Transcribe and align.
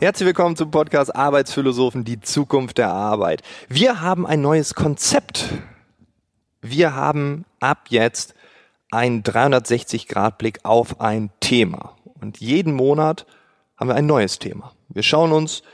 Herzlich 0.00 0.28
willkommen 0.28 0.54
zum 0.54 0.70
Podcast 0.70 1.12
Arbeitsphilosophen, 1.16 2.04
die 2.04 2.20
Zukunft 2.20 2.78
der 2.78 2.90
Arbeit. 2.90 3.42
Wir 3.68 4.00
haben 4.00 4.28
ein 4.28 4.40
neues 4.40 4.76
Konzept. 4.76 5.52
Wir 6.60 6.94
haben 6.94 7.44
ab 7.58 7.86
jetzt 7.88 8.34
einen 8.92 9.24
360-Grad-Blick 9.24 10.60
auf 10.62 11.00
ein 11.00 11.30
Thema. 11.40 11.96
Und 12.20 12.38
jeden 12.38 12.74
Monat 12.74 13.26
haben 13.76 13.88
wir 13.88 13.96
ein 13.96 14.06
neues 14.06 14.38
Thema. 14.38 14.72
Wir 14.88 15.02
schauen 15.02 15.32
uns 15.32 15.64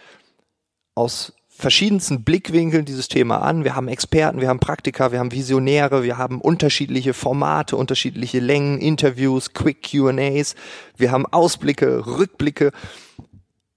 aus 0.95 1.35
verschiedensten 1.51 2.25
Blickwinkeln 2.25 2.87
dieses 2.87 3.09
Thema 3.09 3.43
an. 3.43 3.63
Wir 3.63 3.77
haben 3.77 3.89
Experten, 3.89 4.41
wir 4.41 4.49
haben 4.49 4.59
Praktiker, 4.59 5.13
wir 5.13 5.19
haben 5.19 5.33
Visionäre, 5.33 6.03
wir 6.03 6.17
haben 6.17 6.41
unterschiedliche 6.41 7.13
Formate, 7.13 7.77
unterschiedliche 7.77 8.41
Längen, 8.41 8.79
Interviews, 8.79 9.53
Quick 9.53 9.83
QAs, 9.83 10.55
wir 10.97 11.13
haben 11.13 11.27
Ausblicke, 11.27 12.07
Rückblicke. 12.07 12.73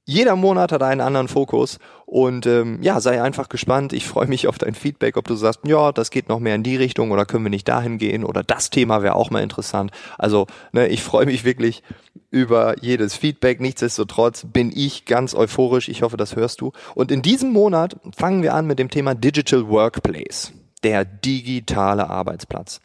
Jeder 0.09 0.37
Monat 0.37 0.71
hat 0.71 0.83
einen 0.83 1.01
anderen 1.01 1.27
Fokus 1.27 1.79
und 2.05 2.45
ähm, 2.45 2.81
ja, 2.81 3.01
sei 3.01 3.21
einfach 3.21 3.49
gespannt. 3.49 3.91
Ich 3.91 4.07
freue 4.07 4.27
mich 4.27 4.47
auf 4.47 4.57
dein 4.57 4.73
Feedback, 4.73 5.17
ob 5.17 5.27
du 5.27 5.35
sagst, 5.35 5.59
ja, 5.65 5.91
das 5.91 6.11
geht 6.11 6.29
noch 6.29 6.39
mehr 6.39 6.55
in 6.55 6.63
die 6.63 6.77
Richtung 6.77 7.11
oder 7.11 7.25
können 7.25 7.43
wir 7.43 7.49
nicht 7.49 7.67
dahin 7.67 7.97
gehen 7.97 8.23
oder 8.23 8.41
das 8.41 8.69
Thema 8.69 9.03
wäre 9.03 9.15
auch 9.15 9.31
mal 9.31 9.43
interessant. 9.43 9.91
Also 10.17 10.47
ne, 10.71 10.87
ich 10.87 11.03
freue 11.03 11.25
mich 11.25 11.43
wirklich 11.43 11.83
über 12.31 12.81
jedes 12.81 13.17
Feedback. 13.17 13.59
Nichtsdestotrotz 13.59 14.45
bin 14.45 14.71
ich 14.73 15.03
ganz 15.03 15.35
euphorisch. 15.35 15.89
Ich 15.89 16.03
hoffe, 16.03 16.15
das 16.15 16.37
hörst 16.37 16.61
du. 16.61 16.71
Und 16.95 17.11
in 17.11 17.21
diesem 17.21 17.51
Monat 17.51 17.97
fangen 18.15 18.43
wir 18.43 18.53
an 18.53 18.65
mit 18.65 18.79
dem 18.79 18.89
Thema 18.89 19.13
Digital 19.13 19.67
Workplace, 19.67 20.53
der 20.83 21.03
digitale 21.03 22.09
Arbeitsplatz. 22.09 22.79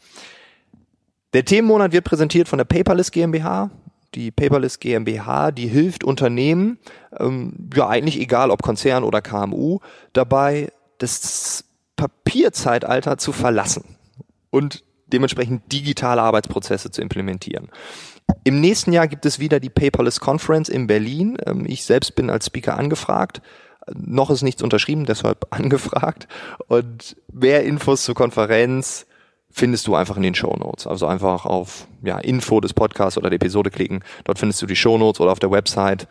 Der 1.35 1.45
Themenmonat 1.45 1.93
wird 1.93 2.05
präsentiert 2.05 2.49
von 2.49 2.59
der 2.59 2.65
Paperless 2.65 3.13
GmbH 3.13 3.71
die 4.15 4.31
Paperless 4.31 4.79
GmbH, 4.79 5.51
die 5.51 5.69
hilft 5.69 6.05
Unternehmen, 6.05 6.79
ähm, 7.19 7.69
ja 7.75 7.89
eigentlich 7.89 8.21
egal 8.21 8.51
ob 8.51 8.63
Konzern 8.63 9.05
oder 9.05 9.23
KMU, 9.23 9.81
dabei 10.13 10.73
das 10.99 11.65
Papierzeitalter 11.97 13.19
zu 13.19 13.33
verlassen 13.33 13.97
und 14.51 14.85
dementsprechend 15.07 15.73
digitale 15.73 16.23
Arbeitsprozesse 16.23 16.91
zu 16.91 17.03
implementieren. 17.03 17.69
Im 18.45 18.61
nächsten 18.61 18.93
Jahr 18.93 19.09
gibt 19.09 19.27
es 19.27 19.39
wieder 19.39 19.61
die 19.61 19.71
Paperless 19.71 20.21
Conference 20.21 20.69
in 20.69 20.87
Berlin. 20.87 21.37
Ähm, 21.47 21.67
ich 21.67 21.85
selbst 21.85 22.15
bin 22.15 22.31
als 22.31 22.47
Speaker 22.47 22.79
angefragt. 22.79 23.43
Noch 23.95 24.31
ist 24.31 24.43
nichts 24.43 24.63
unterschrieben, 24.63 25.07
deshalb 25.07 25.47
angefragt. 25.51 26.29
Und 26.69 27.17
mehr 27.33 27.65
Infos 27.65 28.05
zur 28.05 28.15
Konferenz 28.15 29.07
findest 29.53 29.87
du 29.87 29.95
einfach 29.95 30.17
in 30.17 30.23
den 30.23 30.35
Show 30.35 30.57
Notes. 30.59 30.87
Also 30.87 31.07
einfach 31.07 31.45
auf 31.45 31.87
ja, 32.03 32.19
Info 32.19 32.61
des 32.61 32.73
Podcasts 32.73 33.19
oder 33.19 33.31
der 33.31 33.37
Episode 33.37 33.71
klicken. 33.71 34.03
Dort 34.25 34.39
findest 34.39 34.61
du 34.63 34.67
die 34.67 34.77
Show 34.77 34.99
Notes 34.99 35.21
oder 35.21 35.31
auf 35.31 35.39
der 35.39 35.51
Website, 35.51 36.09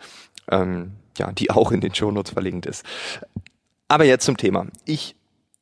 ähm, 0.50 0.94
ja, 1.18 1.32
die 1.32 1.50
auch 1.50 1.72
in 1.72 1.82
den 1.82 1.94
Show 1.94 2.12
Notes 2.12 2.32
verlinkt 2.32 2.66
ist. 2.66 2.86
Aber 3.88 4.06
jetzt 4.06 4.26
zum 4.26 4.38
Thema. 4.38 4.68
Ich 4.86 5.16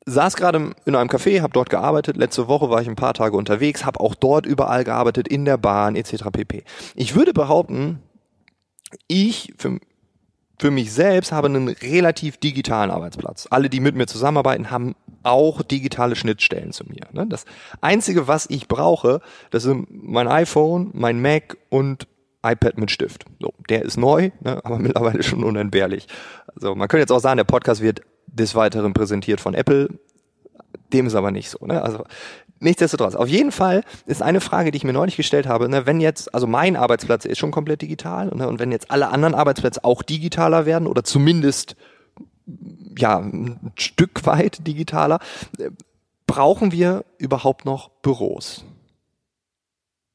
saß 0.06 0.36
gerade 0.36 0.74
in 0.84 0.94
einem 0.94 1.10
Café, 1.10 1.40
habe 1.40 1.52
dort 1.52 1.70
gearbeitet. 1.70 2.16
Letzte 2.16 2.48
Woche 2.48 2.70
war 2.70 2.80
ich 2.82 2.88
ein 2.88 2.96
paar 2.96 3.14
Tage 3.14 3.36
unterwegs, 3.36 3.84
habe 3.84 4.00
auch 4.00 4.14
dort 4.14 4.46
überall 4.46 4.84
gearbeitet, 4.84 5.26
in 5.28 5.44
der 5.44 5.56
Bahn 5.56 5.96
etc. 5.96 6.24
pp. 6.30 6.64
Ich 6.94 7.14
würde 7.14 7.32
behaupten, 7.32 8.00
ich 9.08 9.54
für, 9.56 9.78
für 10.60 10.70
mich 10.70 10.92
selbst 10.92 11.32
habe 11.32 11.46
einen 11.46 11.68
relativ 11.68 12.36
digitalen 12.36 12.90
Arbeitsplatz. 12.90 13.48
Alle, 13.50 13.70
die 13.70 13.80
mit 13.80 13.94
mir 13.94 14.06
zusammenarbeiten, 14.06 14.70
haben 14.70 14.94
auch 15.22 15.62
digitale 15.62 16.16
Schnittstellen 16.16 16.72
zu 16.72 16.84
mir. 16.84 17.06
Ne? 17.12 17.26
Das 17.26 17.46
Einzige, 17.80 18.28
was 18.28 18.44
ich 18.50 18.68
brauche, 18.68 19.22
das 19.50 19.62
sind 19.62 19.88
mein 19.90 20.28
iPhone, 20.28 20.90
mein 20.92 21.22
Mac 21.22 21.56
und 21.70 22.06
iPad 22.42 22.76
mit 22.76 22.90
Stift. 22.90 23.24
So, 23.40 23.54
der 23.70 23.82
ist 23.82 23.96
neu, 23.96 24.32
ne, 24.40 24.60
aber 24.62 24.78
mittlerweile 24.78 25.22
schon 25.22 25.44
unentbehrlich. 25.44 26.06
Also 26.54 26.74
man 26.74 26.88
könnte 26.88 27.02
jetzt 27.02 27.12
auch 27.12 27.20
sagen, 27.20 27.38
der 27.38 27.44
Podcast 27.44 27.80
wird 27.80 28.02
des 28.26 28.54
Weiteren 28.54 28.92
präsentiert 28.92 29.40
von 29.40 29.54
Apple. 29.54 29.88
Dem 30.92 31.06
ist 31.06 31.14
aber 31.14 31.30
nicht 31.30 31.50
so. 31.50 31.64
Ne? 31.66 31.82
Also 31.82 32.04
nichtsdestotrotz. 32.58 33.14
Auf 33.14 33.28
jeden 33.28 33.52
Fall 33.52 33.82
ist 34.06 34.22
eine 34.22 34.40
Frage, 34.40 34.70
die 34.70 34.76
ich 34.76 34.84
mir 34.84 34.92
neulich 34.92 35.16
gestellt 35.16 35.46
habe, 35.46 35.68
ne, 35.68 35.86
wenn 35.86 36.00
jetzt, 36.00 36.34
also 36.34 36.46
mein 36.46 36.76
Arbeitsplatz 36.76 37.24
ist 37.24 37.38
schon 37.38 37.50
komplett 37.50 37.82
digital 37.82 38.26
ne, 38.34 38.48
und 38.48 38.58
wenn 38.58 38.72
jetzt 38.72 38.90
alle 38.90 39.08
anderen 39.08 39.34
Arbeitsplätze 39.34 39.84
auch 39.84 40.02
digitaler 40.02 40.66
werden 40.66 40.86
oder 40.86 41.04
zumindest 41.04 41.76
ja, 42.96 43.18
ein 43.18 43.72
Stück 43.76 44.26
weit 44.26 44.66
digitaler. 44.66 45.20
Brauchen 46.26 46.72
wir 46.72 47.04
überhaupt 47.18 47.64
noch 47.64 47.88
Büros? 48.02 48.64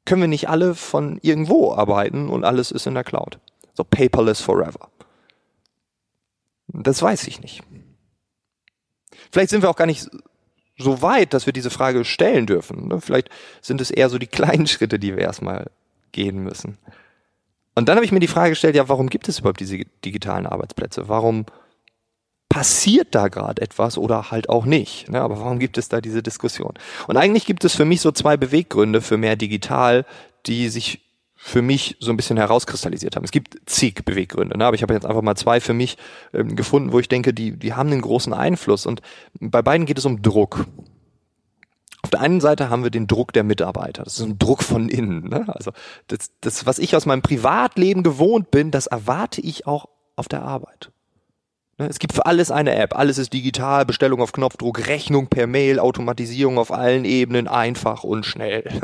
Können 0.06 0.22
wir 0.22 0.28
nicht 0.28 0.50
alle 0.50 0.76
von 0.76 1.20
irgendwo 1.22 1.74
arbeiten 1.74 2.30
und 2.30 2.46
alles 2.46 2.72
ist 2.72 2.88
in 2.88 2.94
der 2.94 3.04
Cloud? 3.04 3.40
So 3.74 3.84
paperless 3.84 4.40
forever. 4.40 4.90
Das 6.68 7.02
weiß 7.02 7.28
ich 7.28 7.42
nicht. 7.42 7.64
Vielleicht 9.32 9.50
sind 9.50 9.62
wir 9.62 9.70
auch 9.70 9.76
gar 9.76 9.88
nicht 9.88 10.10
so 10.78 11.02
weit, 11.02 11.34
dass 11.34 11.46
wir 11.46 11.54
diese 11.54 11.70
Frage 11.70 12.04
stellen 12.06 12.46
dürfen. 12.46 12.88
Ne? 12.88 13.02
Vielleicht 13.02 13.30
sind 13.62 13.82
es 13.82 13.92
eher 13.92 14.10
so 14.10 14.18
die 14.18 14.28
kleinen 14.40 14.68
Schritte, 14.68 15.00
die 15.00 15.16
wir 15.16 15.24
erstmal 15.24 15.72
gehen 16.12 16.44
müssen. 16.44 16.78
Und 17.76 17.90
dann 17.90 17.98
habe 17.98 18.06
ich 18.06 18.12
mir 18.12 18.20
die 18.20 18.28
Frage 18.28 18.52
gestellt, 18.52 18.76
ja, 18.76 18.88
warum 18.88 19.10
gibt 19.10 19.28
es 19.28 19.40
überhaupt 19.40 19.60
diese 19.60 19.80
digitalen 20.04 20.46
Arbeitsplätze? 20.46 21.10
Warum 21.10 21.46
passiert 22.56 23.14
da 23.14 23.28
gerade 23.28 23.62
etwas 23.62 23.98
oder 23.98 24.32
halt 24.32 24.48
auch 24.48 24.64
nicht. 24.64 25.10
Ne? 25.10 25.20
Aber 25.20 25.40
warum 25.40 25.60
gibt 25.60 25.78
es 25.78 25.90
da 25.90 26.00
diese 26.00 26.24
Diskussion? 26.24 26.74
Und 27.06 27.18
eigentlich 27.18 27.46
gibt 27.46 27.66
es 27.66 27.76
für 27.76 27.84
mich 27.84 28.00
so 28.00 28.14
zwei 28.14 28.38
Beweggründe 28.38 29.02
für 29.02 29.18
mehr 29.18 29.36
digital, 29.36 30.06
die 30.46 30.70
sich 30.70 31.02
für 31.48 31.62
mich 31.62 31.96
so 32.00 32.10
ein 32.10 32.18
bisschen 32.18 32.38
herauskristallisiert 32.38 33.16
haben. 33.16 33.24
Es 33.24 33.30
gibt 33.30 33.56
zig 33.68 34.04
Beweggründe, 34.04 34.58
ne? 34.58 34.66
aber 34.66 34.74
ich 34.74 34.82
habe 34.82 34.96
jetzt 34.96 35.06
einfach 35.06 35.22
mal 35.22 35.36
zwei 35.36 35.60
für 35.60 35.76
mich 35.76 35.96
ähm, 36.34 36.56
gefunden, 36.56 36.92
wo 36.92 37.00
ich 37.00 37.08
denke, 37.08 37.36
die, 37.36 37.52
die 37.52 37.76
haben 37.76 37.92
einen 37.92 38.02
großen 38.02 38.34
Einfluss. 38.34 38.88
Und 38.88 39.04
bei 39.40 39.62
beiden 39.62 39.86
geht 39.86 40.00
es 40.00 40.06
um 40.06 40.24
Druck. 40.24 40.66
Auf 42.02 42.10
der 42.10 42.22
einen 42.22 42.42
Seite 42.42 42.72
haben 42.72 42.82
wir 42.82 42.90
den 42.90 43.06
Druck 43.06 43.32
der 43.32 43.44
Mitarbeiter. 43.44 44.04
Das 44.04 44.18
ist 44.18 44.26
ein 44.26 44.40
Druck 44.40 44.64
von 44.64 44.90
innen. 44.90 45.30
Ne? 45.30 45.46
Also 45.48 45.70
das, 46.08 46.32
das, 46.42 46.66
was 46.66 46.80
ich 46.80 46.96
aus 46.96 47.06
meinem 47.06 47.22
Privatleben 47.22 48.02
gewohnt 48.02 48.50
bin, 48.50 48.72
das 48.72 48.88
erwarte 48.88 49.40
ich 49.40 49.68
auch 49.68 49.86
auf 50.16 50.28
der 50.28 50.42
Arbeit. 50.42 50.90
Ne, 51.78 51.88
es 51.88 52.00
gibt 52.00 52.14
für 52.14 52.26
alles 52.26 52.50
eine 52.50 52.74
App. 52.74 52.98
Alles 52.98 53.20
ist 53.20 53.34
digital, 53.34 53.86
Bestellung 53.86 54.20
auf 54.20 54.32
Knopfdruck, 54.32 54.88
Rechnung 54.88 55.28
per 55.28 55.46
Mail, 55.46 55.78
Automatisierung 55.78 56.58
auf 56.58 56.72
allen 56.72 57.06
Ebenen, 57.06 57.48
einfach 57.48 58.04
und 58.04 58.26
schnell. 58.26 58.82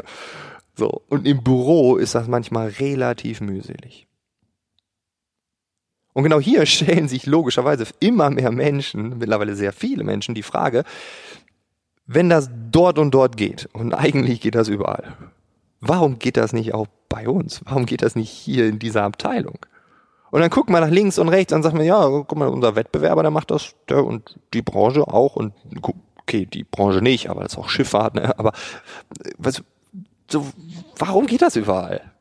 So. 0.76 1.02
Und 1.10 1.28
im 1.28 1.44
Büro 1.44 1.98
ist 1.98 2.16
das 2.16 2.28
manchmal 2.28 2.70
relativ 2.70 3.42
mühselig. 3.42 4.08
Und 6.14 6.24
genau 6.24 6.40
hier 6.40 6.66
stellen 6.66 7.08
sich 7.08 7.26
logischerweise 7.26 7.86
immer 8.00 8.30
mehr 8.30 8.52
Menschen, 8.52 9.18
mittlerweile 9.18 9.56
sehr 9.56 9.74
viele 9.74 10.04
Menschen, 10.04 10.36
die 10.36 10.44
Frage, 10.44 10.84
wenn 12.06 12.30
das 12.30 12.50
dort 12.72 13.00
und 13.00 13.12
dort 13.12 13.38
geht, 13.38 13.70
und 13.74 13.94
eigentlich 13.94 14.42
geht 14.42 14.56
das 14.56 14.68
überall, 14.68 15.16
warum 15.80 16.20
geht 16.20 16.36
das 16.38 16.52
nicht 16.52 16.74
auch 16.74 16.88
bei 17.08 17.28
uns? 17.28 17.62
Warum 17.66 17.86
geht 17.86 18.02
das 18.02 18.16
nicht 18.16 18.30
hier 18.30 18.68
in 18.68 18.80
dieser 18.80 19.04
Abteilung? 19.04 19.60
Und 20.32 20.40
dann 20.40 20.50
guckt 20.50 20.70
man 20.70 20.82
nach 20.82 20.90
links 20.90 21.20
und 21.20 21.30
rechts 21.30 21.52
und 21.52 21.64
sagt 21.64 21.76
man, 21.76 21.86
ja, 21.86 22.08
guck 22.08 22.38
mal, 22.38 22.48
unser 22.48 22.76
Wettbewerber, 22.76 23.22
der 23.22 23.32
macht 23.32 23.52
das, 23.52 23.76
der 23.90 24.04
und 24.06 24.40
die 24.54 24.62
Branche 24.62 25.08
auch 25.08 25.36
und 25.36 25.54
okay, 26.22 26.46
die 26.46 26.64
Branche 26.64 27.02
nicht, 27.02 27.30
aber 27.30 27.44
das 27.44 27.54
ist 27.54 27.60
auch 27.60 27.70
Schifffahrt, 27.70 28.16
ne? 28.16 28.38
Aber 28.40 28.54
was, 29.38 29.64
so, 30.32 30.48
warum 30.98 31.28
geht 31.28 31.42
das 31.42 31.56
überall? 31.56 32.12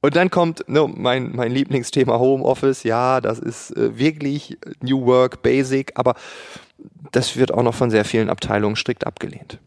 Und 0.00 0.16
dann 0.16 0.30
kommt 0.30 0.68
ne, 0.68 0.88
mein, 0.92 1.34
mein 1.34 1.52
Lieblingsthema 1.52 2.18
Homeoffice. 2.18 2.82
Ja, 2.82 3.20
das 3.20 3.38
ist 3.38 3.70
äh, 3.76 3.96
wirklich 3.96 4.58
New 4.80 5.06
Work 5.06 5.42
Basic, 5.42 5.92
aber 5.94 6.14
das 7.12 7.36
wird 7.36 7.54
auch 7.54 7.62
noch 7.62 7.74
von 7.74 7.90
sehr 7.90 8.04
vielen 8.04 8.28
Abteilungen 8.28 8.74
strikt 8.74 9.06
abgelehnt. 9.06 9.58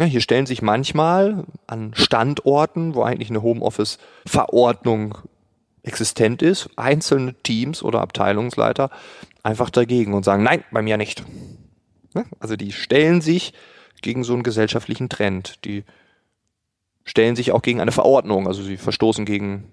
Ja, 0.00 0.06
hier 0.06 0.20
stellen 0.20 0.46
sich 0.46 0.62
manchmal 0.62 1.44
an 1.66 1.94
Standorten, 1.94 2.94
wo 2.94 3.02
eigentlich 3.02 3.30
eine 3.30 3.42
Homeoffice-Verordnung 3.42 5.18
existent 5.82 6.42
ist, 6.42 6.68
einzelne 6.76 7.34
Teams 7.42 7.82
oder 7.82 8.00
Abteilungsleiter 8.00 8.90
einfach 9.42 9.70
dagegen 9.70 10.14
und 10.14 10.24
sagen, 10.24 10.42
nein, 10.42 10.64
bei 10.70 10.82
mir 10.82 10.96
nicht. 10.96 11.24
Also 12.40 12.56
die 12.56 12.72
stellen 12.72 13.20
sich 13.20 13.52
gegen 14.02 14.24
so 14.24 14.32
einen 14.32 14.42
gesellschaftlichen 14.42 15.08
Trend. 15.08 15.64
Die 15.64 15.84
stellen 17.04 17.36
sich 17.36 17.52
auch 17.52 17.62
gegen 17.62 17.80
eine 17.80 17.92
Verordnung. 17.92 18.46
Also 18.46 18.62
sie 18.62 18.76
verstoßen 18.76 19.24
gegen 19.24 19.64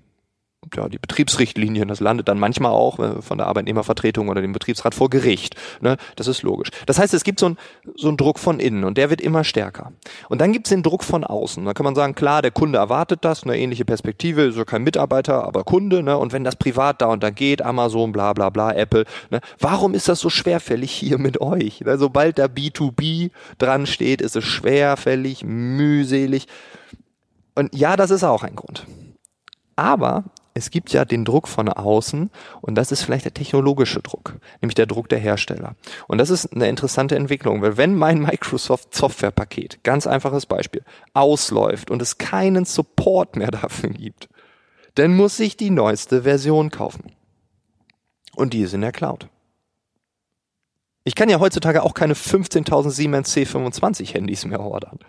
ja, 0.75 0.89
die 0.89 0.97
Betriebsrichtlinien, 0.97 1.87
das 1.87 1.99
landet 1.99 2.27
dann 2.27 2.39
manchmal 2.39 2.71
auch 2.71 2.99
äh, 2.99 3.21
von 3.21 3.37
der 3.37 3.47
Arbeitnehmervertretung 3.47 4.29
oder 4.29 4.41
dem 4.41 4.53
Betriebsrat 4.53 4.95
vor 4.95 5.09
Gericht. 5.09 5.55
Ne? 5.81 5.97
Das 6.15 6.27
ist 6.27 6.43
logisch. 6.43 6.69
Das 6.85 6.99
heißt, 6.99 7.13
es 7.13 7.23
gibt 7.23 7.39
so, 7.39 7.47
ein, 7.47 7.57
so 7.95 8.07
einen 8.07 8.17
Druck 8.17 8.39
von 8.39 8.59
innen 8.59 8.83
und 8.83 8.97
der 8.97 9.09
wird 9.09 9.21
immer 9.21 9.43
stärker. 9.43 9.91
Und 10.29 10.41
dann 10.41 10.53
gibt 10.53 10.67
es 10.67 10.69
den 10.69 10.83
Druck 10.83 11.03
von 11.03 11.23
außen. 11.23 11.63
Da 11.65 11.73
kann 11.73 11.83
man 11.83 11.95
sagen, 11.95 12.15
klar, 12.15 12.41
der 12.41 12.51
Kunde 12.51 12.79
erwartet 12.79 13.19
das, 13.23 13.43
eine 13.43 13.57
ähnliche 13.57 13.85
Perspektive, 13.85 14.51
so 14.51 14.65
kein 14.65 14.83
Mitarbeiter, 14.83 15.43
aber 15.43 15.63
Kunde. 15.63 16.03
Ne? 16.03 16.17
Und 16.17 16.33
wenn 16.33 16.43
das 16.43 16.55
privat 16.55 17.01
da 17.01 17.07
und 17.07 17.23
da 17.23 17.29
geht, 17.29 17.61
Amazon, 17.61 18.11
bla 18.11 18.33
bla 18.33 18.49
bla, 18.49 18.73
Apple, 18.73 19.05
ne? 19.29 19.39
warum 19.59 19.93
ist 19.93 20.09
das 20.09 20.19
so 20.19 20.29
schwerfällig 20.29 20.91
hier 20.91 21.17
mit 21.17 21.41
euch? 21.41 21.81
Ne? 21.81 21.97
Sobald 21.97 22.39
da 22.39 22.45
B2B 22.45 23.31
dran 23.57 23.85
steht, 23.85 24.21
ist 24.21 24.35
es 24.35 24.45
schwerfällig, 24.45 25.43
mühselig. 25.43 26.47
Und 27.55 27.75
ja, 27.75 27.95
das 27.95 28.11
ist 28.11 28.23
auch 28.23 28.43
ein 28.43 28.55
Grund. 28.55 28.85
Aber 29.75 30.23
es 30.53 30.69
gibt 30.69 30.93
ja 30.93 31.03
den 31.03 31.25
Druck 31.25 31.47
von 31.47 31.67
außen 31.67 32.29
und 32.61 32.75
das 32.75 32.91
ist 32.91 33.01
vielleicht 33.01 33.25
der 33.25 33.33
technologische 33.33 34.01
Druck, 34.01 34.35
nämlich 34.61 34.75
der 34.75 34.85
Druck 34.85 35.09
der 35.09 35.19
Hersteller. 35.19 35.75
Und 36.07 36.19
das 36.19 36.29
ist 36.29 36.53
eine 36.53 36.67
interessante 36.67 37.15
Entwicklung, 37.15 37.61
weil 37.61 37.77
wenn 37.77 37.95
mein 37.95 38.19
Microsoft 38.19 38.93
Softwarepaket, 38.93 39.83
ganz 39.83 40.05
einfaches 40.05 40.45
Beispiel, 40.45 40.83
ausläuft 41.13 41.89
und 41.89 42.01
es 42.01 42.17
keinen 42.17 42.65
Support 42.65 43.35
mehr 43.35 43.51
dafür 43.51 43.89
gibt, 43.89 44.29
dann 44.95 45.15
muss 45.15 45.39
ich 45.39 45.57
die 45.57 45.71
neueste 45.71 46.23
Version 46.23 46.69
kaufen. 46.69 47.11
Und 48.35 48.53
die 48.53 48.61
ist 48.61 48.73
in 48.73 48.81
der 48.81 48.91
Cloud. 48.91 49.27
Ich 51.03 51.15
kann 51.15 51.29
ja 51.29 51.39
heutzutage 51.39 51.83
auch 51.83 51.93
keine 51.93 52.13
15.000 52.13 52.89
Siemens 52.91 53.35
C25 53.35 54.13
Handys 54.13 54.45
mehr 54.45 54.61
ordern 54.61 54.99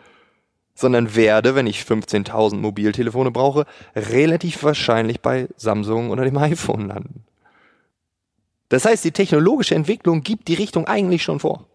sondern 0.74 1.14
werde, 1.14 1.54
wenn 1.54 1.66
ich 1.66 1.80
15.000 1.82 2.56
Mobiltelefone 2.56 3.30
brauche, 3.30 3.66
relativ 3.94 4.62
wahrscheinlich 4.62 5.20
bei 5.20 5.48
Samsung 5.56 6.10
oder 6.10 6.24
dem 6.24 6.36
iPhone 6.38 6.88
landen. 6.88 7.24
Das 8.68 8.84
heißt, 8.84 9.04
die 9.04 9.12
technologische 9.12 9.74
Entwicklung 9.74 10.22
gibt 10.22 10.48
die 10.48 10.54
Richtung 10.54 10.86
eigentlich 10.86 11.22
schon 11.22 11.40
vor. 11.40 11.66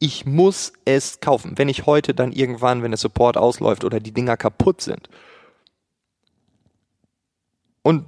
Ich 0.00 0.26
muss 0.26 0.72
es 0.84 1.20
kaufen, 1.20 1.52
wenn 1.56 1.68
ich 1.68 1.86
heute 1.86 2.14
dann 2.14 2.32
irgendwann, 2.32 2.82
wenn 2.82 2.92
der 2.92 2.98
Support 2.98 3.36
ausläuft 3.36 3.84
oder 3.84 4.00
die 4.00 4.12
Dinger 4.12 4.36
kaputt 4.36 4.80
sind. 4.80 5.08
Und 7.82 8.04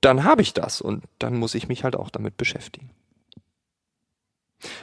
dann 0.00 0.24
habe 0.24 0.42
ich 0.42 0.54
das 0.54 0.80
und 0.80 1.04
dann 1.18 1.36
muss 1.36 1.54
ich 1.54 1.68
mich 1.68 1.84
halt 1.84 1.96
auch 1.96 2.10
damit 2.10 2.36
beschäftigen. 2.36 2.90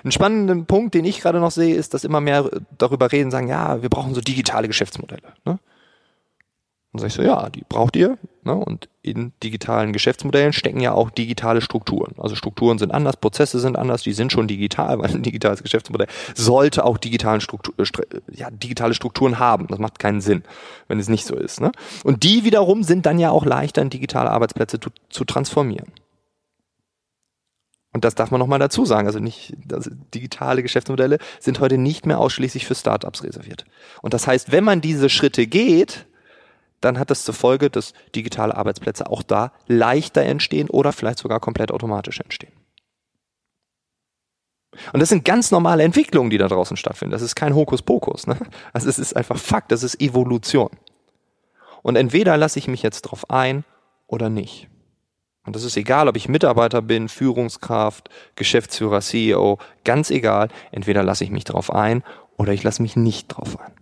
Ein 0.04 0.12
spannender 0.12 0.56
Punkt, 0.66 0.94
den 0.94 1.06
ich 1.06 1.22
gerade 1.22 1.40
noch 1.40 1.52
sehe, 1.52 1.76
ist, 1.76 1.94
dass 1.94 2.04
immer 2.04 2.22
mehr 2.22 2.50
darüber 2.78 3.12
reden, 3.12 3.32
sagen, 3.32 3.48
ja, 3.48 3.82
wir 3.82 3.90
brauchen 3.90 4.14
so 4.14 4.22
digitale 4.22 4.68
Geschäftsmodelle. 4.68 5.34
Ne? 5.46 5.60
Und 6.94 7.00
sage 7.00 7.08
ich 7.08 7.14
so, 7.16 7.24
ja, 7.24 7.50
die 7.50 7.64
braucht 7.68 7.96
ihr. 7.96 8.20
Ne? 8.44 8.54
Und 8.54 8.88
in 9.02 9.34
digitalen 9.42 9.94
Geschäftsmodellen 9.94 10.54
stecken 10.54 10.80
ja 10.80 10.94
auch 10.94 11.10
digitale 11.10 11.62
Strukturen. 11.62 12.14
Also 12.20 12.36
Strukturen 12.36 12.78
sind 12.78 12.94
anders, 12.94 13.18
Prozesse 13.18 13.60
sind 13.60 13.80
anders, 13.80 14.04
die 14.04 14.14
sind 14.14 14.32
schon 14.32 14.48
digital, 14.48 15.00
weil 15.00 15.10
ein 15.10 15.24
digitales 15.24 15.64
Geschäftsmodell 15.64 16.08
sollte 16.36 16.86
auch 16.86 17.00
digitalen 17.00 17.42
Struktur, 17.42 17.74
äh, 17.80 17.86
ja, 18.32 18.52
digitale 18.52 18.94
Strukturen 18.94 19.40
haben. 19.40 19.66
Das 19.68 19.80
macht 19.80 19.98
keinen 19.98 20.22
Sinn, 20.22 20.44
wenn 20.88 21.00
es 21.00 21.10
nicht 21.10 21.26
so 21.26 21.36
ist. 21.36 21.62
Ne? 21.62 21.72
Und 22.04 22.22
die 22.22 22.44
wiederum 22.44 22.84
sind 22.84 23.08
dann 23.08 23.18
ja 23.18 23.32
auch 23.32 23.44
leichter 23.44 23.82
in 23.82 23.90
digitale 23.90 24.30
Arbeitsplätze 24.30 24.80
zu, 24.80 24.92
zu 25.10 25.26
transformieren. 25.26 25.88
Und 27.94 28.04
das 28.04 28.16
darf 28.16 28.32
man 28.32 28.40
nochmal 28.40 28.60
dazu 28.60 28.86
sagen. 28.86 29.08
Also 29.08 29.20
nicht, 29.20 29.54
also 29.72 29.92
digitale 30.14 30.64
Geschäftsmodelle 30.64 31.20
sind 31.40 31.60
heute 31.60 31.78
nicht 31.78 32.06
mehr 32.06 32.20
ausschließlich 32.20 32.66
für 32.66 32.76
Startups 32.76 33.24
reserviert. 33.24 33.66
Und 34.02 34.14
das 34.14 34.28
heißt, 34.28 34.52
wenn 34.52 34.64
man 34.64 34.82
diese 34.82 35.10
Schritte 35.10 35.46
geht, 35.46 36.08
dann 36.82 37.00
hat 37.00 37.12
das 37.12 37.24
zur 37.24 37.36
Folge, 37.36 37.70
dass 37.70 37.94
digitale 38.16 38.58
Arbeitsplätze 38.58 39.10
auch 39.10 39.24
da 39.24 39.54
leichter 39.68 40.24
entstehen 40.24 40.70
oder 40.70 40.92
vielleicht 40.92 41.20
sogar 41.20 41.40
komplett 41.40 41.72
automatisch 41.72 42.20
entstehen. 42.20 42.52
Und 44.92 45.00
das 45.00 45.10
sind 45.10 45.24
ganz 45.24 45.52
normale 45.52 45.84
Entwicklungen, 45.84 46.32
die 46.32 46.40
da 46.40 46.48
draußen 46.48 46.78
stattfinden. 46.78 47.12
Das 47.12 47.22
ist 47.22 47.36
kein 47.36 47.54
Hokuspokus. 47.54 48.26
Ne? 48.26 48.38
Also 48.74 48.90
es 48.90 48.98
ist 48.98 49.16
einfach 49.16 49.38
Fakt, 49.38 49.72
das 49.72 49.84
ist 49.84 50.02
Evolution. 50.02 50.72
Und 51.84 51.96
entweder 51.96 52.38
lasse 52.38 52.58
ich 52.58 52.68
mich 52.68 52.82
jetzt 52.82 53.04
drauf 53.04 53.30
ein 53.30 53.64
oder 54.08 54.30
nicht. 54.30 54.68
Und 55.46 55.56
das 55.56 55.64
ist 55.64 55.76
egal, 55.76 56.08
ob 56.08 56.16
ich 56.16 56.30
Mitarbeiter 56.30 56.82
bin, 56.82 57.10
Führungskraft, 57.10 58.10
Geschäftsführer, 58.36 59.02
CEO, 59.02 59.60
ganz 59.84 60.10
egal. 60.10 60.48
Entweder 60.72 61.04
lasse 61.04 61.24
ich 61.24 61.32
mich 61.32 61.44
drauf 61.44 61.74
ein 61.74 62.04
oder 62.38 62.54
ich 62.54 62.64
lasse 62.64 62.82
mich 62.82 62.96
nicht 62.96 63.28
drauf 63.28 63.60
ein. 63.60 63.74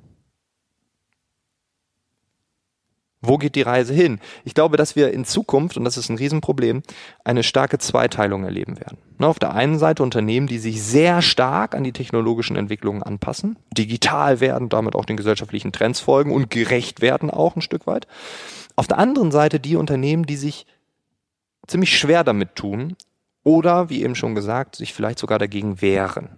Wo 3.23 3.37
geht 3.37 3.53
die 3.55 3.61
Reise 3.61 3.93
hin? 3.93 4.19
Ich 4.43 4.55
glaube, 4.55 4.77
dass 4.77 4.95
wir 4.95 5.13
in 5.13 5.25
Zukunft, 5.25 5.77
und 5.77 5.83
das 5.83 5.95
ist 5.95 6.09
ein 6.09 6.17
Riesenproblem, 6.17 6.81
eine 7.23 7.43
starke 7.43 7.77
Zweiteilung 7.77 8.43
erleben 8.43 8.79
werden. 8.79 8.97
Ne, 9.19 9.27
auf 9.27 9.37
der 9.37 9.53
einen 9.53 9.77
Seite 9.77 10.01
Unternehmen, 10.01 10.47
die 10.47 10.57
sich 10.57 10.81
sehr 10.81 11.21
stark 11.21 11.75
an 11.75 11.83
die 11.83 11.91
technologischen 11.91 12.55
Entwicklungen 12.55 13.03
anpassen, 13.03 13.59
digital 13.77 14.39
werden, 14.39 14.69
damit 14.69 14.95
auch 14.95 15.05
den 15.05 15.17
gesellschaftlichen 15.17 15.71
Trends 15.71 15.99
folgen 15.99 16.31
und 16.33 16.49
gerecht 16.49 17.01
werden 17.01 17.29
auch 17.29 17.55
ein 17.55 17.61
Stück 17.61 17.85
weit. 17.85 18.07
Auf 18.75 18.87
der 18.87 18.97
anderen 18.97 19.31
Seite 19.31 19.59
die 19.59 19.75
Unternehmen, 19.75 20.25
die 20.25 20.37
sich 20.37 20.65
ziemlich 21.67 21.97
schwer 21.97 22.23
damit 22.23 22.55
tun 22.55 22.95
oder, 23.43 23.89
wie 23.89 24.03
eben 24.03 24.15
schon 24.15 24.35
gesagt, 24.35 24.75
sich 24.75 24.93
vielleicht 24.93 25.19
sogar 25.19 25.39
dagegen 25.39 25.81
wehren. 25.81 26.37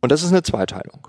Und 0.00 0.12
das 0.12 0.22
ist 0.22 0.32
eine 0.32 0.42
Zweiteilung. 0.42 1.08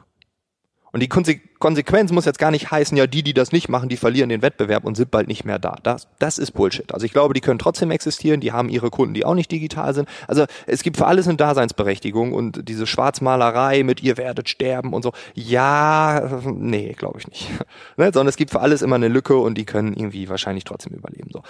Und 0.96 1.02
die 1.02 1.10
Konsequenz 1.10 2.14
muss 2.14 2.24
jetzt 2.24 2.40
gar 2.40 2.52
nicht 2.52 2.72
heißen, 2.72 2.96
ja, 2.96 3.06
die, 3.06 3.22
die 3.22 3.34
das 3.34 3.52
nicht 3.52 3.68
machen, 3.68 3.90
die 3.90 3.98
verlieren 3.98 4.30
den 4.30 4.42
Wettbewerb 4.42 4.86
und 4.86 4.96
sind 4.96 5.12
bald 5.12 5.28
nicht 5.28 5.44
mehr 5.44 5.60
da. 5.60 5.76
Das, 5.84 6.08
das 6.20 6.38
ist 6.38 6.52
Bullshit. 6.52 6.94
Also 6.94 7.06
ich 7.06 7.12
glaube, 7.12 7.34
die 7.34 7.42
können 7.42 7.60
trotzdem 7.60 7.92
existieren, 7.92 8.40
die 8.40 8.54
haben 8.54 8.70
ihre 8.70 8.90
Kunden, 8.92 9.14
die 9.14 9.26
auch 9.26 9.34
nicht 9.34 9.52
digital 9.52 9.94
sind. 9.94 10.08
Also 10.30 10.46
es 10.68 10.84
gibt 10.84 10.96
für 10.96 11.06
alles 11.06 11.28
eine 11.28 11.36
Daseinsberechtigung 11.36 12.32
und 12.32 12.70
diese 12.70 12.88
Schwarzmalerei 12.88 13.84
mit 13.84 14.04
ihr 14.04 14.16
werdet 14.16 14.48
sterben 14.48 14.94
und 14.94 15.04
so, 15.04 15.12
ja, 15.34 16.42
nee, 16.46 16.94
glaube 16.94 17.20
ich 17.20 17.28
nicht. 17.28 17.50
ne? 17.98 18.12
Sondern 18.14 18.30
es 18.30 18.38
gibt 18.38 18.52
für 18.52 18.62
alles 18.62 18.82
immer 18.82 18.96
eine 18.96 19.10
Lücke 19.10 19.36
und 19.36 19.58
die 19.58 19.66
können 19.66 19.94
irgendwie 19.98 20.30
wahrscheinlich 20.30 20.64
trotzdem 20.64 20.94
überleben. 20.94 21.30
So. 21.34 21.44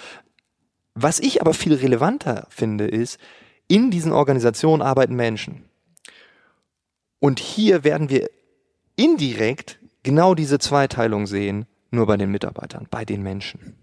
Was 0.94 1.20
ich 1.20 1.40
aber 1.40 1.54
viel 1.54 1.74
relevanter 1.74 2.48
finde, 2.50 2.88
ist, 2.88 3.20
in 3.68 3.92
diesen 3.92 4.10
Organisationen 4.10 4.82
arbeiten 4.82 5.14
Menschen. 5.14 5.66
Und 7.20 7.38
hier 7.38 7.84
werden 7.84 8.10
wir 8.10 8.28
indirekt 8.96 9.78
genau 10.02 10.34
diese 10.34 10.58
Zweiteilung 10.58 11.26
sehen, 11.26 11.66
nur 11.90 12.06
bei 12.06 12.16
den 12.16 12.30
Mitarbeitern, 12.30 12.86
bei 12.90 13.04
den 13.04 13.22
Menschen. 13.22 13.76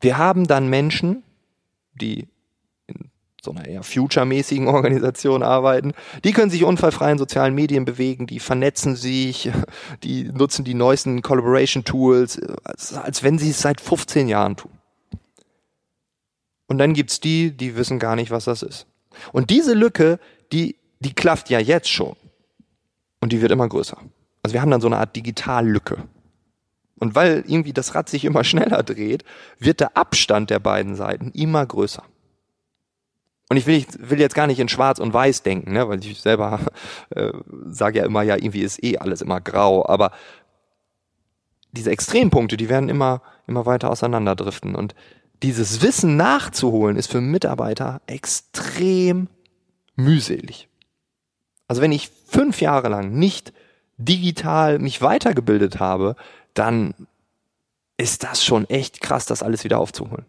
Wir 0.00 0.18
haben 0.18 0.46
dann 0.46 0.68
Menschen, 0.68 1.22
die 1.94 2.28
in 2.86 3.10
so 3.42 3.52
einer 3.52 3.66
eher 3.66 3.82
future-mäßigen 3.82 4.66
Organisation 4.68 5.42
arbeiten, 5.42 5.92
die 6.24 6.32
können 6.32 6.50
sich 6.50 6.64
unfallfrei 6.64 7.12
in 7.12 7.18
sozialen 7.18 7.54
Medien 7.54 7.84
bewegen, 7.84 8.26
die 8.26 8.40
vernetzen 8.40 8.96
sich, 8.96 9.50
die 10.02 10.24
nutzen 10.24 10.64
die 10.64 10.74
neuesten 10.74 11.22
Collaboration-Tools, 11.22 12.40
als, 12.64 12.94
als 12.94 13.22
wenn 13.22 13.38
sie 13.38 13.50
es 13.50 13.60
seit 13.60 13.80
15 13.80 14.28
Jahren 14.28 14.56
tun. 14.56 14.72
Und 16.66 16.78
dann 16.78 16.94
gibt's 16.94 17.20
die, 17.20 17.50
die 17.56 17.76
wissen 17.76 17.98
gar 17.98 18.16
nicht, 18.16 18.30
was 18.30 18.44
das 18.44 18.62
ist. 18.62 18.86
Und 19.32 19.50
diese 19.50 19.74
Lücke, 19.74 20.18
die, 20.52 20.76
die 21.00 21.14
klafft 21.14 21.50
ja 21.50 21.58
jetzt 21.58 21.88
schon. 21.88 22.16
Und 23.20 23.32
die 23.32 23.40
wird 23.40 23.52
immer 23.52 23.68
größer. 23.68 23.98
Also 24.44 24.52
wir 24.52 24.60
haben 24.60 24.70
dann 24.70 24.82
so 24.82 24.88
eine 24.88 24.98
Art 24.98 25.16
Digitallücke. 25.16 25.96
Und 26.98 27.14
weil 27.14 27.44
irgendwie 27.46 27.72
das 27.72 27.94
Rad 27.94 28.10
sich 28.10 28.26
immer 28.26 28.44
schneller 28.44 28.82
dreht, 28.82 29.24
wird 29.58 29.80
der 29.80 29.96
Abstand 29.96 30.50
der 30.50 30.60
beiden 30.60 30.94
Seiten 30.94 31.30
immer 31.32 31.64
größer. 31.64 32.04
Und 33.48 33.56
ich 33.56 33.66
will, 33.66 33.84
will 33.98 34.20
jetzt 34.20 34.34
gar 34.34 34.46
nicht 34.46 34.60
in 34.60 34.68
Schwarz 34.68 34.98
und 34.98 35.14
Weiß 35.14 35.42
denken, 35.42 35.72
ne, 35.72 35.88
weil 35.88 36.04
ich 36.04 36.20
selber 36.20 36.60
äh, 37.10 37.32
sage 37.66 38.00
ja 38.00 38.04
immer, 38.04 38.22
ja, 38.22 38.36
irgendwie 38.36 38.60
ist 38.60 38.84
eh 38.84 38.98
alles 38.98 39.22
immer 39.22 39.40
grau, 39.40 39.86
aber 39.86 40.12
diese 41.72 41.90
Extrempunkte, 41.90 42.56
die 42.56 42.68
werden 42.68 42.88
immer, 42.90 43.22
immer 43.46 43.64
weiter 43.64 43.90
auseinanderdriften. 43.90 44.74
Und 44.74 44.94
dieses 45.42 45.80
Wissen 45.82 46.16
nachzuholen, 46.16 46.96
ist 46.96 47.10
für 47.10 47.20
Mitarbeiter 47.20 48.02
extrem 48.06 49.28
mühselig. 49.96 50.68
Also 51.66 51.80
wenn 51.80 51.92
ich 51.92 52.10
fünf 52.26 52.60
Jahre 52.60 52.88
lang 52.88 53.12
nicht 53.12 53.54
digital 53.96 54.78
mich 54.78 55.02
weitergebildet 55.02 55.80
habe, 55.80 56.16
dann 56.54 56.94
ist 57.96 58.24
das 58.24 58.44
schon 58.44 58.68
echt 58.68 59.00
krass, 59.00 59.26
das 59.26 59.42
alles 59.42 59.64
wieder 59.64 59.78
aufzuholen. 59.78 60.26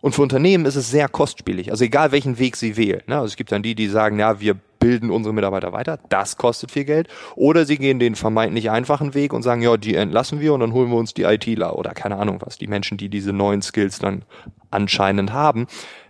Und 0.00 0.14
für 0.14 0.20
Unternehmen 0.20 0.66
ist 0.66 0.76
es 0.76 0.90
sehr 0.90 1.08
kostspielig, 1.08 1.70
also 1.70 1.82
egal 1.82 2.12
welchen 2.12 2.38
Weg 2.38 2.56
sie 2.56 2.76
wählen. 2.76 3.00
Ne? 3.06 3.14
Also 3.14 3.26
es 3.26 3.36
gibt 3.36 3.52
dann 3.52 3.62
die, 3.62 3.74
die 3.74 3.88
sagen, 3.88 4.18
ja, 4.18 4.38
wir 4.38 4.54
bilden 4.78 5.10
unsere 5.10 5.32
Mitarbeiter 5.32 5.72
weiter, 5.72 5.98
das 6.10 6.36
kostet 6.36 6.70
viel 6.70 6.84
Geld. 6.84 7.08
Oder 7.36 7.64
sie 7.64 7.78
gehen 7.78 7.98
den 7.98 8.16
vermeintlich 8.16 8.70
einfachen 8.70 9.14
Weg 9.14 9.32
und 9.32 9.42
sagen, 9.42 9.62
ja, 9.62 9.78
die 9.78 9.94
entlassen 9.94 10.40
wir 10.40 10.52
und 10.52 10.60
dann 10.60 10.74
holen 10.74 10.90
wir 10.90 10.98
uns 10.98 11.14
die 11.14 11.22
ITler 11.22 11.78
oder 11.78 11.94
keine 11.94 12.16
Ahnung 12.16 12.38
was, 12.42 12.58
die 12.58 12.66
Menschen, 12.66 12.98
die 12.98 13.08
diese 13.08 13.32
neuen 13.32 13.62
Skills 13.62 13.98
dann 13.98 14.26
anscheinend 14.70 15.32
haben. 15.32 15.68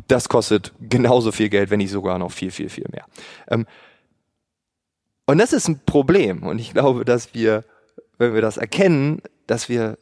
Das 0.08 0.28
kostet 0.28 0.72
genauso 0.80 1.30
viel 1.30 1.48
Geld, 1.48 1.70
wenn 1.70 1.78
nicht 1.78 1.92
sogar 1.92 2.18
noch 2.18 2.32
viel, 2.32 2.50
viel, 2.50 2.68
viel 2.68 2.86
mehr. 2.90 3.04
Ähm, 3.48 3.64
und 5.26 5.38
das 5.38 5.52
ist 5.52 5.68
ein 5.68 5.80
Problem. 5.86 6.42
Und 6.42 6.58
ich 6.58 6.72
glaube, 6.72 7.04
dass 7.04 7.34
wir, 7.34 7.64
wenn 8.18 8.34
wir 8.34 8.42
das 8.42 8.56
erkennen, 8.56 9.22
dass 9.46 9.68
wir 9.68 9.98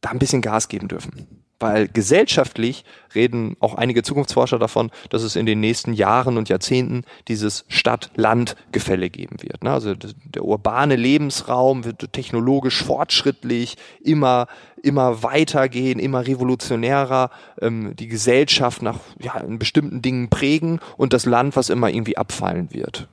da 0.00 0.10
ein 0.10 0.18
bisschen 0.18 0.42
Gas 0.42 0.68
geben 0.68 0.88
dürfen. 0.88 1.44
Weil 1.60 1.88
gesellschaftlich 1.88 2.84
reden 3.14 3.56
auch 3.60 3.74
einige 3.74 4.02
Zukunftsforscher 4.02 4.58
davon, 4.58 4.90
dass 5.08 5.22
es 5.22 5.36
in 5.36 5.46
den 5.46 5.60
nächsten 5.60 5.92
Jahren 5.92 6.36
und 6.36 6.48
Jahrzehnten 6.48 7.04
dieses 7.28 7.64
Stadt-Land-Gefälle 7.68 9.08
geben 9.08 9.36
wird. 9.40 9.62
Ne? 9.62 9.70
Also 9.72 9.94
der 9.94 10.44
urbane 10.44 10.96
Lebensraum 10.96 11.84
wird 11.84 12.12
technologisch 12.12 12.82
fortschrittlich 12.82 13.76
immer, 14.02 14.46
immer 14.82 15.22
weitergehen, 15.22 16.00
immer 16.00 16.26
revolutionärer, 16.26 17.30
ähm, 17.62 17.94
die 17.96 18.08
Gesellschaft 18.08 18.82
nach 18.82 18.98
ja, 19.20 19.38
in 19.38 19.58
bestimmten 19.58 20.02
Dingen 20.02 20.28
prägen 20.28 20.80
und 20.96 21.12
das 21.12 21.24
Land, 21.24 21.56
was 21.56 21.70
immer 21.70 21.88
irgendwie 21.88 22.18
abfallen 22.18 22.72
wird. 22.72 23.08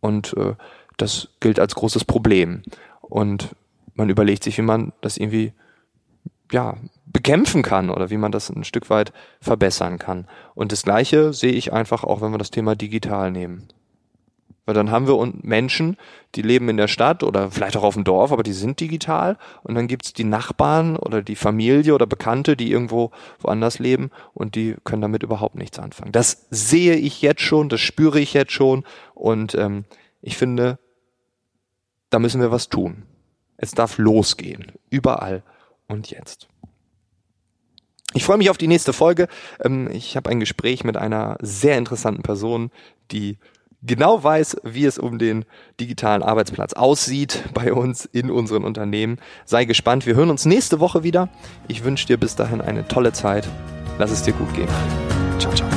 Und 0.00 0.34
äh, 0.36 0.54
das 0.96 1.28
gilt 1.40 1.58
als 1.58 1.74
großes 1.74 2.04
Problem. 2.04 2.62
Und 3.00 3.54
man 3.94 4.10
überlegt 4.10 4.44
sich, 4.44 4.58
wie 4.58 4.62
man 4.62 4.92
das 5.00 5.16
irgendwie 5.16 5.52
ja, 6.52 6.76
bekämpfen 7.06 7.62
kann 7.62 7.90
oder 7.90 8.10
wie 8.10 8.16
man 8.16 8.32
das 8.32 8.50
ein 8.50 8.64
Stück 8.64 8.90
weit 8.90 9.12
verbessern 9.40 9.98
kann. 9.98 10.26
Und 10.54 10.72
das 10.72 10.82
Gleiche 10.82 11.32
sehe 11.32 11.52
ich 11.52 11.72
einfach 11.72 12.04
auch, 12.04 12.20
wenn 12.20 12.32
wir 12.32 12.38
das 12.38 12.50
Thema 12.50 12.74
digital 12.74 13.30
nehmen. 13.30 13.68
Weil 14.66 14.74
dann 14.74 14.90
haben 14.90 15.06
wir 15.06 15.32
Menschen, 15.42 15.96
die 16.34 16.42
leben 16.42 16.70
in 16.70 16.78
der 16.78 16.88
Stadt 16.88 17.22
oder 17.22 17.50
vielleicht 17.50 17.76
auch 17.76 17.82
auf 17.82 17.94
dem 17.94 18.04
Dorf, 18.04 18.32
aber 18.32 18.42
die 18.42 18.54
sind 18.54 18.80
digital. 18.80 19.36
Und 19.62 19.74
dann 19.74 19.88
gibt's 19.88 20.14
die 20.14 20.24
Nachbarn 20.24 20.96
oder 20.96 21.22
die 21.22 21.36
Familie 21.36 21.94
oder 21.94 22.06
Bekannte, 22.06 22.56
die 22.56 22.70
irgendwo 22.70 23.10
woanders 23.40 23.78
leben 23.78 24.10
und 24.32 24.54
die 24.54 24.76
können 24.84 25.02
damit 25.02 25.22
überhaupt 25.22 25.56
nichts 25.56 25.78
anfangen. 25.78 26.12
Das 26.12 26.46
sehe 26.50 26.94
ich 26.96 27.20
jetzt 27.20 27.42
schon, 27.42 27.68
das 27.68 27.80
spüre 27.80 28.20
ich 28.20 28.32
jetzt 28.32 28.52
schon. 28.52 28.84
Und 29.14 29.54
ähm, 29.54 29.84
ich 30.22 30.38
finde, 30.38 30.78
da 32.14 32.20
müssen 32.20 32.40
wir 32.40 32.52
was 32.52 32.68
tun. 32.68 33.02
Es 33.56 33.72
darf 33.72 33.98
losgehen. 33.98 34.70
Überall 34.88 35.42
und 35.88 36.12
jetzt. 36.12 36.46
Ich 38.12 38.22
freue 38.22 38.38
mich 38.38 38.50
auf 38.50 38.56
die 38.56 38.68
nächste 38.68 38.92
Folge. 38.92 39.26
Ähm, 39.64 39.90
ich 39.90 40.16
habe 40.16 40.30
ein 40.30 40.38
Gespräch 40.38 40.84
mit 40.84 40.96
einer 40.96 41.36
sehr 41.40 41.76
interessanten 41.76 42.22
Person, 42.22 42.70
die 43.10 43.36
genau 43.82 44.22
weiß, 44.22 44.58
wie 44.62 44.84
es 44.84 44.96
um 44.96 45.18
den 45.18 45.44
digitalen 45.80 46.22
Arbeitsplatz 46.22 46.74
aussieht 46.74 47.42
bei 47.52 47.72
uns 47.72 48.04
in 48.04 48.30
unseren 48.30 48.62
Unternehmen. 48.62 49.18
Sei 49.44 49.64
gespannt. 49.64 50.06
Wir 50.06 50.14
hören 50.14 50.30
uns 50.30 50.44
nächste 50.44 50.78
Woche 50.78 51.02
wieder. 51.02 51.28
Ich 51.66 51.82
wünsche 51.82 52.06
dir 52.06 52.16
bis 52.16 52.36
dahin 52.36 52.60
eine 52.60 52.86
tolle 52.86 53.12
Zeit. 53.12 53.48
Lass 53.98 54.12
es 54.12 54.22
dir 54.22 54.34
gut 54.34 54.54
gehen. 54.54 54.68
Ciao, 55.40 55.52
ciao. 55.52 55.73